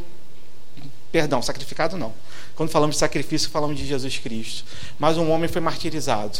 [1.11, 2.13] Perdão, sacrificado não.
[2.55, 4.65] Quando falamos de sacrifício, falamos de Jesus Cristo.
[4.99, 6.39] Mas um homem foi martirizado.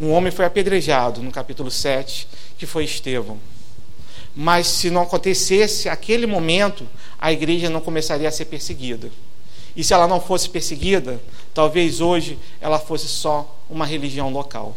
[0.00, 3.38] Um homem foi apedrejado, no capítulo 7, que foi Estevão.
[4.40, 6.86] Mas se não acontecesse aquele momento,
[7.18, 9.10] a igreja não começaria a ser perseguida.
[9.74, 11.20] E se ela não fosse perseguida,
[11.52, 14.76] talvez hoje ela fosse só uma religião local.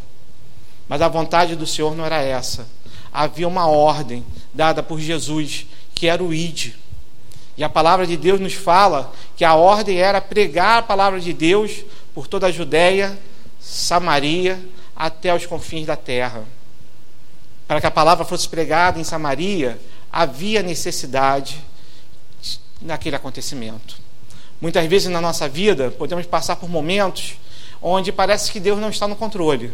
[0.90, 2.68] Mas a vontade do Senhor não era essa.
[3.14, 6.74] Havia uma ordem dada por Jesus, que era o id.
[7.56, 11.34] E a palavra de Deus nos fala que a ordem era pregar a palavra de
[11.34, 13.16] Deus por toda a Judéia,
[13.60, 14.60] Samaria,
[14.96, 16.48] até os confins da terra.
[17.72, 19.80] Para que a palavra fosse pregada em Samaria,
[20.12, 21.64] havia necessidade
[22.82, 23.96] naquele acontecimento.
[24.60, 27.36] Muitas vezes na nossa vida podemos passar por momentos
[27.82, 29.72] onde parece que Deus não está no controle.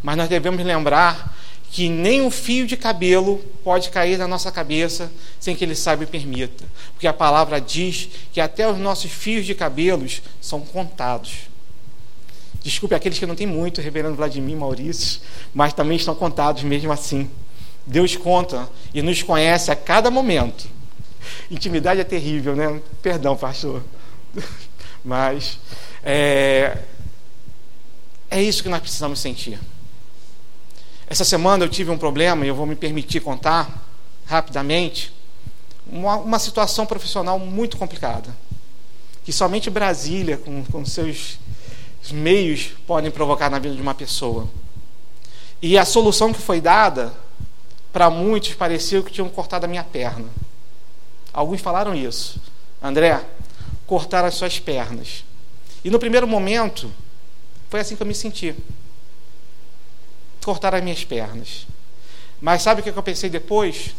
[0.00, 1.36] Mas nós devemos lembrar
[1.72, 6.04] que nem um fio de cabelo pode cair na nossa cabeça sem que Ele saiba
[6.04, 6.62] e permita.
[6.92, 11.48] Porque a palavra diz que até os nossos fios de cabelos são contados.
[12.66, 15.20] Desculpe aqueles que não têm muito, reverendo Vladimir Maurício,
[15.54, 17.30] mas também estão contados mesmo assim.
[17.86, 20.68] Deus conta e nos conhece a cada momento.
[21.48, 22.82] Intimidade é terrível, né?
[23.00, 23.84] Perdão, pastor.
[25.04, 25.60] Mas
[26.02, 26.78] é,
[28.28, 29.60] é isso que nós precisamos sentir.
[31.06, 33.86] Essa semana eu tive um problema, e eu vou me permitir contar
[34.26, 35.14] rapidamente,
[35.86, 38.36] uma, uma situação profissional muito complicada,
[39.24, 41.38] que somente Brasília, com, com seus
[42.10, 44.48] meios, podem provocar na vida de uma pessoa.
[45.60, 47.12] E a solução que foi dada,
[47.92, 50.28] para muitos, pareceu que tinham cortado a minha perna.
[51.32, 52.40] Alguns falaram isso.
[52.82, 53.22] André,
[53.86, 55.24] cortar as suas pernas.
[55.84, 56.90] E no primeiro momento,
[57.68, 58.54] foi assim que eu me senti
[60.44, 61.66] cortar as minhas pernas.
[62.40, 63.94] Mas sabe o que eu pensei depois?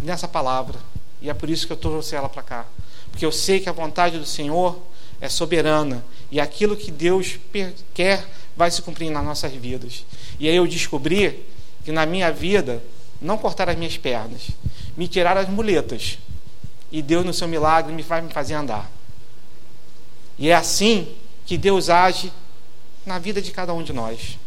[0.00, 0.78] Nessa palavra.
[1.20, 2.66] E é por isso que eu trouxe ela para cá.
[3.10, 4.80] Porque eu sei que a vontade do Senhor
[5.22, 6.04] é soberana.
[6.32, 7.38] E aquilo que Deus
[7.94, 10.04] quer vai se cumprir nas nossas vidas.
[10.38, 11.46] E aí eu descobri
[11.84, 12.82] que na minha vida,
[13.20, 14.48] não cortar as minhas pernas,
[14.96, 16.18] me tirar as muletas.
[16.90, 18.90] E Deus, no seu milagre, me vai me fazer andar.
[20.36, 21.08] E é assim
[21.46, 22.32] que Deus age
[23.06, 24.38] na vida de cada um de nós.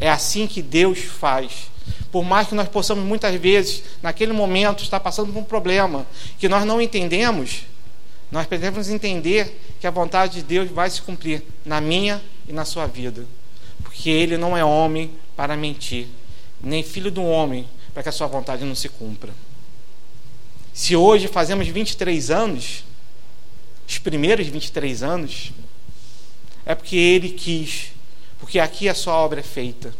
[0.00, 1.70] É assim que Deus faz.
[2.10, 6.04] Por mais que nós possamos muitas vezes, naquele momento, estar passando por um problema
[6.38, 7.62] que nós não entendemos,
[8.30, 12.64] nós devemos entender que a vontade de Deus vai se cumprir na minha e na
[12.64, 13.24] sua vida.
[13.82, 16.08] Porque Ele não é homem para mentir,
[16.60, 19.32] nem filho do homem para que a sua vontade não se cumpra.
[20.72, 22.84] Se hoje fazemos 23 anos,
[23.88, 25.52] os primeiros 23 anos,
[26.64, 27.96] é porque Ele quis
[28.38, 29.94] porque aqui a sua obra é feita.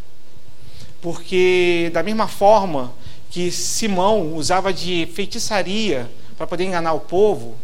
[1.00, 2.92] Porque, da mesma forma
[3.30, 7.56] que Simão usava de feitiçaria para poder enganar o povo,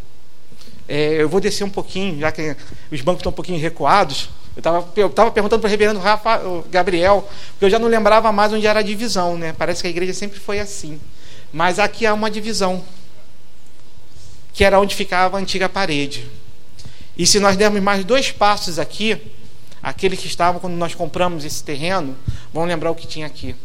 [0.88, 2.56] é, eu vou descer um pouquinho, já que
[2.90, 4.30] os bancos estão um pouquinho recuados.
[4.54, 8.52] Eu estava perguntando para o reverendo Rafa, o Gabriel, porque eu já não lembrava mais
[8.52, 9.54] onde era a divisão, né?
[9.56, 11.00] Parece que a igreja sempre foi assim.
[11.52, 12.82] Mas aqui há uma divisão,
[14.52, 16.28] que era onde ficava a antiga parede.
[17.16, 19.18] E se nós dermos mais dois passos aqui,
[19.82, 22.16] Aqueles que estavam quando nós compramos esse terreno
[22.54, 23.56] vão lembrar o que tinha aqui.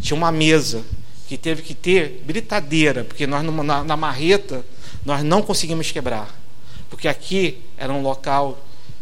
[0.00, 0.82] Tinha uma mesa
[1.28, 4.64] que teve que ter britadeira, porque nós na, na marreta
[5.06, 6.36] nós não conseguimos quebrar,
[6.90, 8.58] porque aqui era um local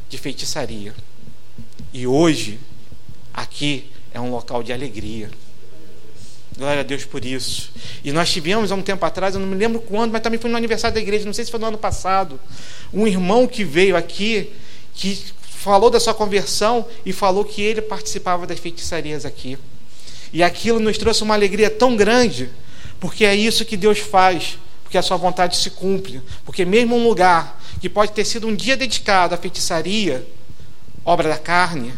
[0.07, 0.95] de feitiçaria.
[1.95, 2.61] E hoje
[3.33, 5.31] aqui é um local de alegria.
[6.59, 7.73] Glória a Deus por isso.
[8.05, 10.51] E nós tivemos há um tempo atrás, eu não me lembro quando, mas também foi
[10.51, 12.39] no aniversário da igreja, não sei se foi no ano passado,
[12.93, 14.53] um irmão que veio aqui
[14.93, 19.57] que falou da sua conversão e falou que ele participava das feitiçarias aqui.
[20.35, 22.51] E aquilo nos trouxe uma alegria tão grande,
[23.01, 24.59] porque é isso que Deus faz,
[24.95, 26.23] porque a sua vontade se cumpre.
[26.45, 30.25] Porque mesmo um lugar que pode ter sido um dia dedicado à feitiçaria,
[31.05, 31.93] obra da carne,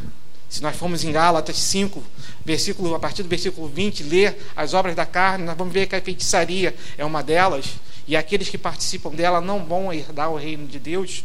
[0.48, 2.02] se nós formos em Gálatas 5,
[2.42, 5.94] versículo, a partir do versículo 20, ler as obras da carne, nós vamos ver que
[5.94, 7.66] a feitiçaria é uma delas,
[8.08, 11.22] e aqueles que participam dela não vão herdar o reino de Deus.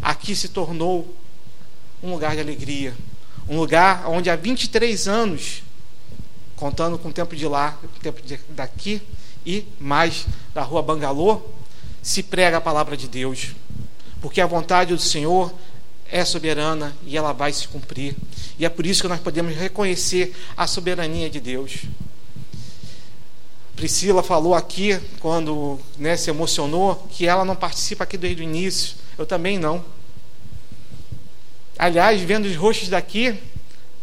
[0.00, 1.12] Aqui se tornou
[2.00, 2.94] um lugar de alegria.
[3.48, 5.64] Um lugar onde há 23 anos,
[6.54, 8.20] contando com o tempo de lá, o tempo
[8.50, 9.02] daqui
[9.44, 11.40] e mais da rua Bangalô,
[12.02, 13.48] se prega a palavra de Deus.
[14.20, 15.52] Porque a vontade do Senhor
[16.10, 18.16] é soberana e ela vai se cumprir.
[18.58, 21.84] E é por isso que nós podemos reconhecer a soberania de Deus.
[23.76, 28.96] Priscila falou aqui, quando né, se emocionou, que ela não participa aqui desde o início.
[29.16, 29.82] Eu também não.
[31.78, 33.34] Aliás, vendo os rostos daqui,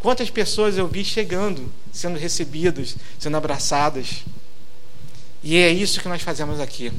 [0.00, 4.24] quantas pessoas eu vi chegando, sendo recebidas, sendo abraçadas.
[5.42, 6.92] E é isso que nós fazemos aqui.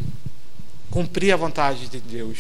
[0.90, 2.38] Cumprir a vontade de Deus.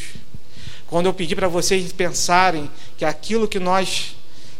[0.87, 4.15] Quando eu pedi para vocês pensarem que aquilo que nós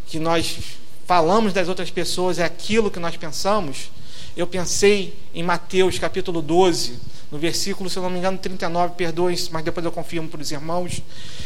[0.07, 0.57] que nós
[1.05, 3.91] falamos das outras pessoas é aquilo que nós pensamos,
[4.35, 6.99] eu pensei em Mateus capítulo 12,
[7.31, 10.51] no versículo, se eu não me engano, 39, perdoem, mas depois eu confirmo para os
[10.51, 11.01] irmãos,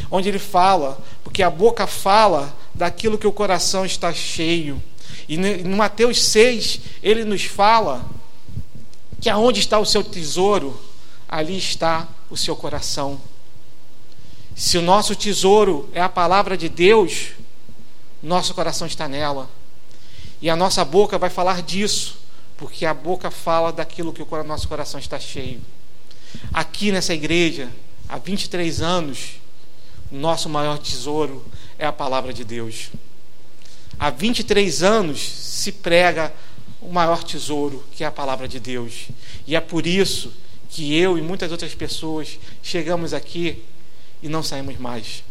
[0.09, 4.81] onde ele fala, porque a boca fala daquilo que o coração está cheio.
[5.27, 8.05] E no Mateus 6, ele nos fala
[9.23, 10.77] que aonde está o seu tesouro,
[11.29, 13.21] ali está o seu coração.
[14.53, 17.29] Se o nosso tesouro é a palavra de Deus,
[18.21, 19.49] nosso coração está nela.
[20.41, 22.17] E a nossa boca vai falar disso
[22.57, 25.61] porque a boca fala daquilo que o nosso coração está cheio.
[26.53, 27.69] Aqui nessa igreja,
[28.09, 29.35] há 23 anos,
[30.11, 31.45] nosso maior tesouro
[31.79, 32.89] é a palavra de Deus.
[33.97, 36.33] Há 23 anos se prega
[36.83, 39.07] o maior tesouro, que é a palavra de Deus.
[39.47, 40.31] E é por isso
[40.69, 43.63] que eu e muitas outras pessoas chegamos aqui
[44.21, 45.23] e não saímos mais.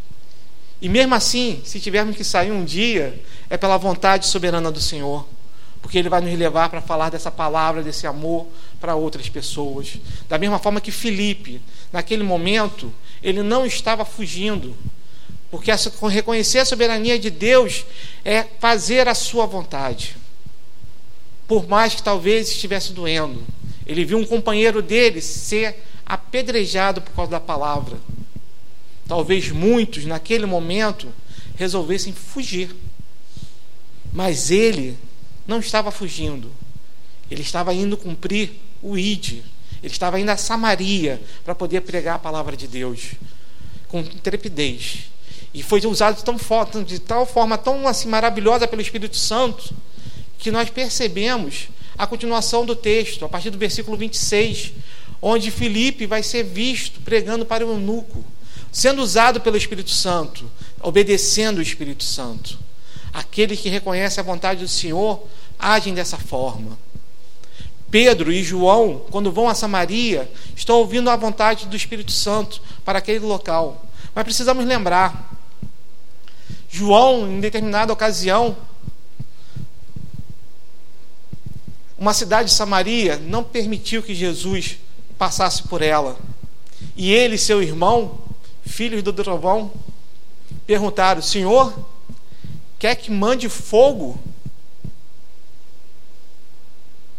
[0.81, 5.27] E mesmo assim, se tivermos que sair um dia, é pela vontade soberana do Senhor,
[5.81, 8.47] porque Ele vai nos levar para falar dessa palavra, desse amor
[8.81, 9.97] para outras pessoas.
[10.29, 11.61] Da mesma forma que Felipe,
[11.93, 12.93] naquele momento,
[13.23, 14.77] ele não estava fugindo,
[15.51, 15.71] porque
[16.09, 17.85] reconhecer a soberania de Deus
[18.25, 20.17] é fazer a sua vontade.
[21.47, 23.45] Por mais que talvez estivesse doendo.
[23.87, 27.99] Ele viu um companheiro dele ser apedrejado por causa da palavra.
[29.07, 31.09] Talvez muitos, naquele momento,
[31.57, 32.75] resolvessem fugir.
[34.13, 34.97] Mas ele
[35.47, 36.51] não estava fugindo.
[37.31, 39.43] Ele estava indo cumprir o ID.
[39.83, 43.13] Ele estava indo a Samaria para poder pregar a palavra de Deus
[43.89, 45.11] com intrepidez.
[45.53, 49.75] E foi usado de, tão, de tal forma tão assim, maravilhosa pelo Espírito Santo
[50.43, 54.73] que nós percebemos a continuação do texto, a partir do versículo 26,
[55.21, 58.25] onde Filipe vai ser visto pregando para o eunuco,
[58.73, 62.59] sendo usado pelo Espírito Santo, obedecendo o Espírito Santo.
[63.13, 65.25] Aqueles que reconhecem a vontade do Senhor
[65.57, 66.77] agem dessa forma.
[67.89, 72.99] Pedro e João, quando vão a Samaria, estão ouvindo a vontade do Espírito Santo para
[72.99, 73.87] aquele local.
[74.13, 75.39] Mas precisamos lembrar
[76.69, 78.57] João, em determinada ocasião,
[82.03, 84.77] uma cidade de Samaria não permitiu que Jesus
[85.17, 86.19] passasse por ela.
[86.97, 88.19] E ele e seu irmão,
[88.67, 89.71] filhos do trovão,
[90.67, 91.73] perguntaram: Senhor,
[92.77, 94.21] quer que mande fogo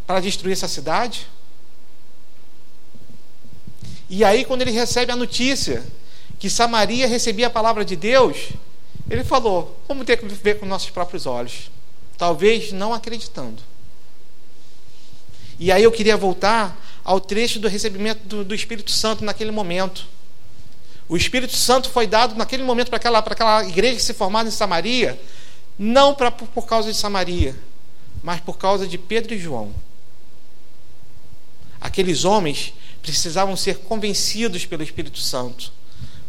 [0.06, 1.30] para destruir essa cidade?
[4.10, 5.82] E aí, quando ele recebe a notícia
[6.38, 8.50] que Samaria recebia a palavra de Deus,
[9.10, 11.72] ele falou: vamos ter que ver com nossos próprios olhos.
[12.18, 13.72] Talvez não acreditando.
[15.60, 20.08] E aí eu queria voltar ao trecho do recebimento do, do Espírito Santo naquele momento.
[21.08, 24.52] O Espírito Santo foi dado naquele momento para aquela, para aquela igreja se formava em
[24.52, 25.20] Samaria,
[25.78, 27.56] não pra, por, causa de Samaria,
[28.24, 29.74] mas por causa de Pedro e João.
[31.80, 35.74] Aqueles homens precisavam ser convencidos pelo Espírito Santo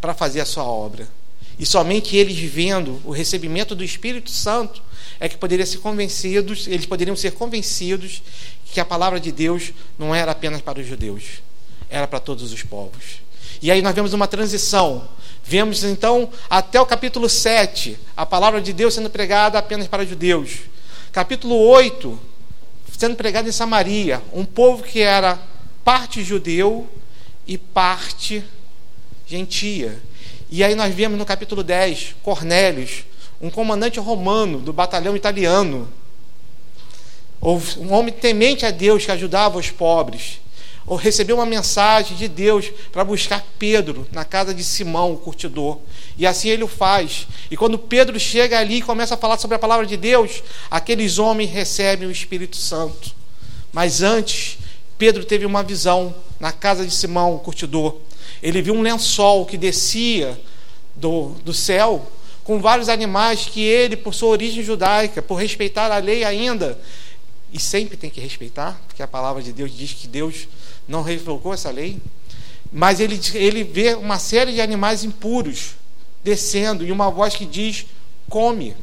[0.01, 1.09] para fazer a sua obra.
[1.57, 4.83] E somente eles vivendo o recebimento do Espírito Santo
[5.21, 8.23] é que poderiam ser convencidos, eles poderiam ser convencidos
[8.65, 11.43] que a palavra de Deus não era apenas para os judeus,
[11.89, 13.23] era para todos os povos.
[13.63, 15.09] E aí nós vemos uma transição.
[15.43, 20.61] Vemos então até o capítulo 7, a palavra de Deus sendo pregada apenas para judeus.
[21.13, 22.19] Capítulo 8,
[22.99, 25.39] sendo pregada em Samaria, um povo que era
[25.85, 26.89] parte judeu
[27.47, 28.43] e parte
[29.27, 30.01] gentia.
[30.51, 33.05] E aí nós vemos no capítulo 10 Cornélios,
[33.41, 35.89] um comandante romano do batalhão italiano,
[37.45, 40.41] um homem temente a Deus que ajudava os pobres,
[40.87, 45.79] ou recebeu uma mensagem de Deus para buscar Pedro na casa de Simão, o curtidor.
[46.17, 47.27] E assim ele o faz.
[47.51, 51.19] E quando Pedro chega ali e começa a falar sobre a palavra de Deus, aqueles
[51.19, 53.13] homens recebem o Espírito Santo.
[53.73, 54.59] Mas antes,
[54.99, 57.97] Pedro teve uma visão na casa de Simão, o curtidor.
[58.43, 60.39] Ele viu um lençol que descia
[60.95, 62.07] do, do céu
[62.45, 66.79] com vários animais que ele, por sua origem judaica, por respeitar a lei ainda,
[67.55, 70.49] e sempre tem que respeitar, porque a palavra de Deus diz que Deus
[70.89, 72.01] não revogou essa lei,
[72.73, 75.77] mas ele, ele vê uma série de animais impuros
[76.25, 77.87] descendo e uma voz que diz:
[78.29, 78.75] come.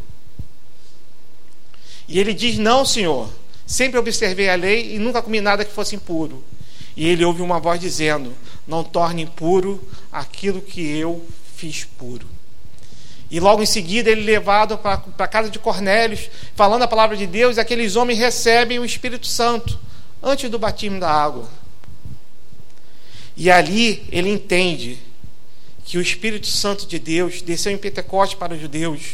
[2.07, 3.29] E ele diz: Não, Senhor,
[3.67, 6.41] sempre observei a lei e nunca comi nada que fosse impuro.
[6.95, 8.33] E ele ouve uma voz dizendo:
[8.65, 11.25] Não torne impuro aquilo que eu
[11.57, 12.25] fiz puro.
[13.31, 17.15] E logo em seguida ele é levado para a casa de Cornélios, falando a palavra
[17.15, 19.79] de Deus, e aqueles homens recebem o Espírito Santo
[20.21, 21.49] antes do batismo da água.
[23.37, 24.99] E ali ele entende
[25.85, 29.13] que o Espírito Santo de Deus desceu em Pentecostes para os judeus,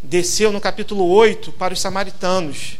[0.00, 2.78] desceu no capítulo 8 para os samaritanos,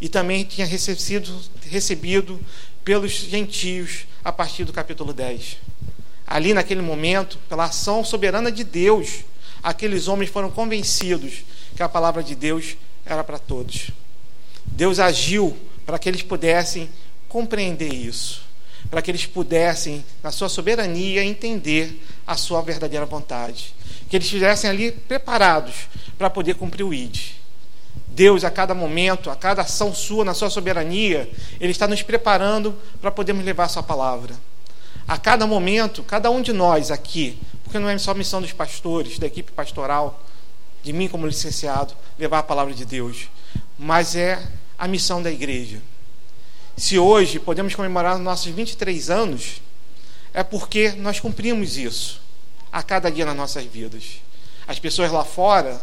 [0.00, 1.30] e também tinha recebido,
[1.70, 2.40] recebido
[2.82, 5.58] pelos gentios a partir do capítulo 10.
[6.26, 9.24] Ali, naquele momento, pela ação soberana de Deus,
[9.64, 11.42] aqueles homens foram convencidos
[11.74, 13.90] que a palavra de Deus era para todos.
[14.66, 15.56] Deus agiu
[15.86, 16.88] para que eles pudessem
[17.28, 18.42] compreender isso,
[18.90, 23.74] para que eles pudessem, na sua soberania, entender a sua verdadeira vontade,
[24.08, 25.88] que eles estivessem ali preparados
[26.18, 27.32] para poder cumprir o ID.
[28.08, 32.76] Deus, a cada momento, a cada ação sua, na sua soberania, Ele está nos preparando
[33.00, 34.34] para podermos levar a Sua palavra.
[35.06, 37.38] a cada momento, cada um de nós aqui,
[37.74, 40.22] porque não é só missão dos pastores, da equipe pastoral,
[40.84, 43.28] de mim como licenciado, levar a palavra de Deus,
[43.76, 44.40] mas é
[44.78, 45.82] a missão da igreja.
[46.76, 49.60] Se hoje podemos comemorar nossos 23 anos,
[50.32, 52.22] é porque nós cumprimos isso
[52.70, 54.20] a cada dia nas nossas vidas.
[54.68, 55.82] As pessoas lá fora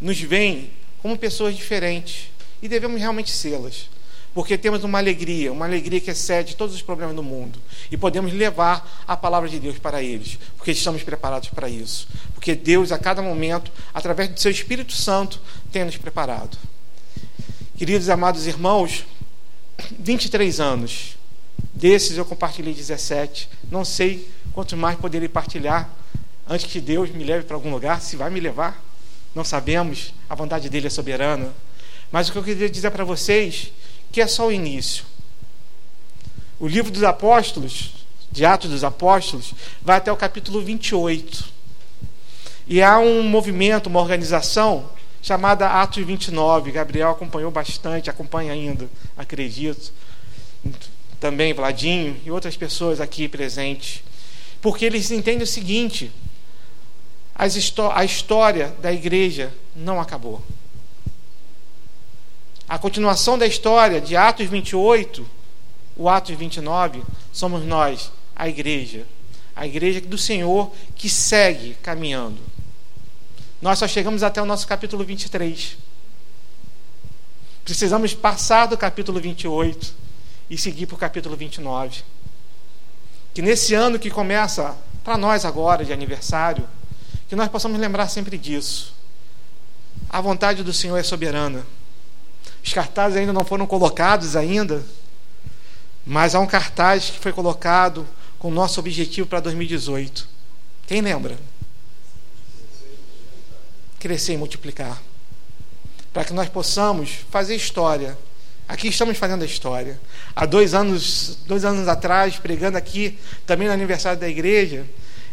[0.00, 0.70] nos veem
[1.02, 2.30] como pessoas diferentes
[2.62, 3.90] e devemos realmente sê-las,
[4.36, 7.58] porque temos uma alegria, uma alegria que excede todos os problemas do mundo
[7.90, 12.54] e podemos levar a palavra de Deus para eles, porque estamos preparados para isso, porque
[12.54, 15.40] Deus a cada momento, através do seu Espírito Santo,
[15.72, 16.58] tem nos preparado.
[17.78, 19.06] Queridos amados irmãos,
[19.98, 21.16] 23 anos.
[21.72, 23.48] Desses eu compartilhei 17.
[23.70, 25.88] Não sei quantos mais poderei partilhar
[26.46, 28.02] antes que Deus me leve para algum lugar.
[28.02, 28.84] Se vai me levar,
[29.34, 30.12] não sabemos.
[30.28, 31.54] A vontade dele é soberana.
[32.12, 33.72] Mas o que eu queria dizer para vocês
[34.16, 35.04] que é só o início.
[36.58, 39.52] O livro dos Apóstolos, de Atos dos Apóstolos,
[39.82, 41.44] vai até o capítulo 28.
[42.66, 44.88] E há um movimento, uma organização
[45.20, 46.72] chamada Atos 29.
[46.72, 48.88] Gabriel acompanhou bastante, acompanha ainda,
[49.18, 49.92] acredito.
[51.20, 54.02] Também Vladinho e outras pessoas aqui presentes.
[54.62, 56.10] Porque eles entendem o seguinte:
[57.34, 60.42] a história da igreja não acabou.
[62.68, 65.24] A continuação da história de Atos 28,
[65.96, 67.02] o Atos 29,
[67.32, 69.06] somos nós, a igreja.
[69.54, 72.38] A igreja do Senhor que segue caminhando.
[73.62, 75.78] Nós só chegamos até o nosso capítulo 23.
[77.64, 79.94] Precisamos passar do capítulo 28
[80.50, 82.02] e seguir para o capítulo 29.
[83.32, 86.68] Que nesse ano que começa para nós agora de aniversário,
[87.28, 88.92] que nós possamos lembrar sempre disso.
[90.08, 91.64] A vontade do Senhor é soberana.
[92.66, 94.84] Os cartazes ainda não foram colocados ainda,
[96.04, 98.04] mas há um cartaz que foi colocado
[98.38, 100.28] com o nosso objetivo para 2018.
[100.86, 101.38] Quem lembra?
[104.06, 105.02] crescer e multiplicar.
[106.12, 108.16] Para que nós possamos fazer história.
[108.68, 109.98] Aqui estamos fazendo a história.
[110.34, 114.86] Há dois anos, dois anos atrás, pregando aqui, também no aniversário da igreja,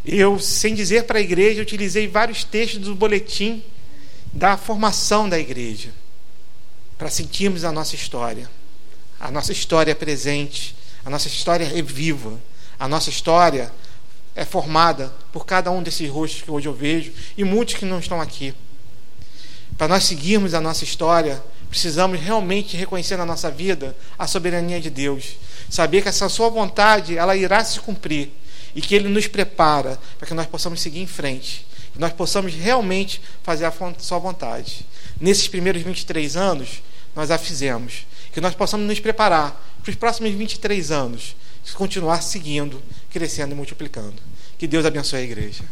[0.06, 3.64] eu, sem dizer para a igreja, utilizei vários textos do boletim
[4.34, 5.90] da formação da igreja,
[7.04, 8.50] para sentirmos a nossa história.
[9.20, 10.74] A nossa história é presente,
[11.04, 12.40] a nossa história é viva,
[12.80, 13.70] a nossa história
[14.34, 18.00] é formada por cada um desses rostos que hoje eu vejo e muitos que não
[18.00, 18.56] estão aqui.
[19.78, 24.90] Para nós seguirmos a nossa história, precisamos realmente reconhecer na nossa vida a soberania de
[24.90, 25.36] Deus,
[25.70, 28.32] saber que essa sua vontade ela irá se cumprir
[28.74, 32.54] e que Ele nos prepara para que nós possamos seguir em frente, que nós possamos
[32.54, 34.86] realmente fazer a sua vontade.
[35.20, 36.82] Nesses primeiros 23 anos,
[37.16, 39.52] nós a fizemos, que nós possamos nos preparar
[39.82, 41.36] para os próximos 23 anos,
[41.74, 44.16] continuar seguindo, crescendo e multiplicando.
[44.58, 45.64] Que Deus abençoe a igreja.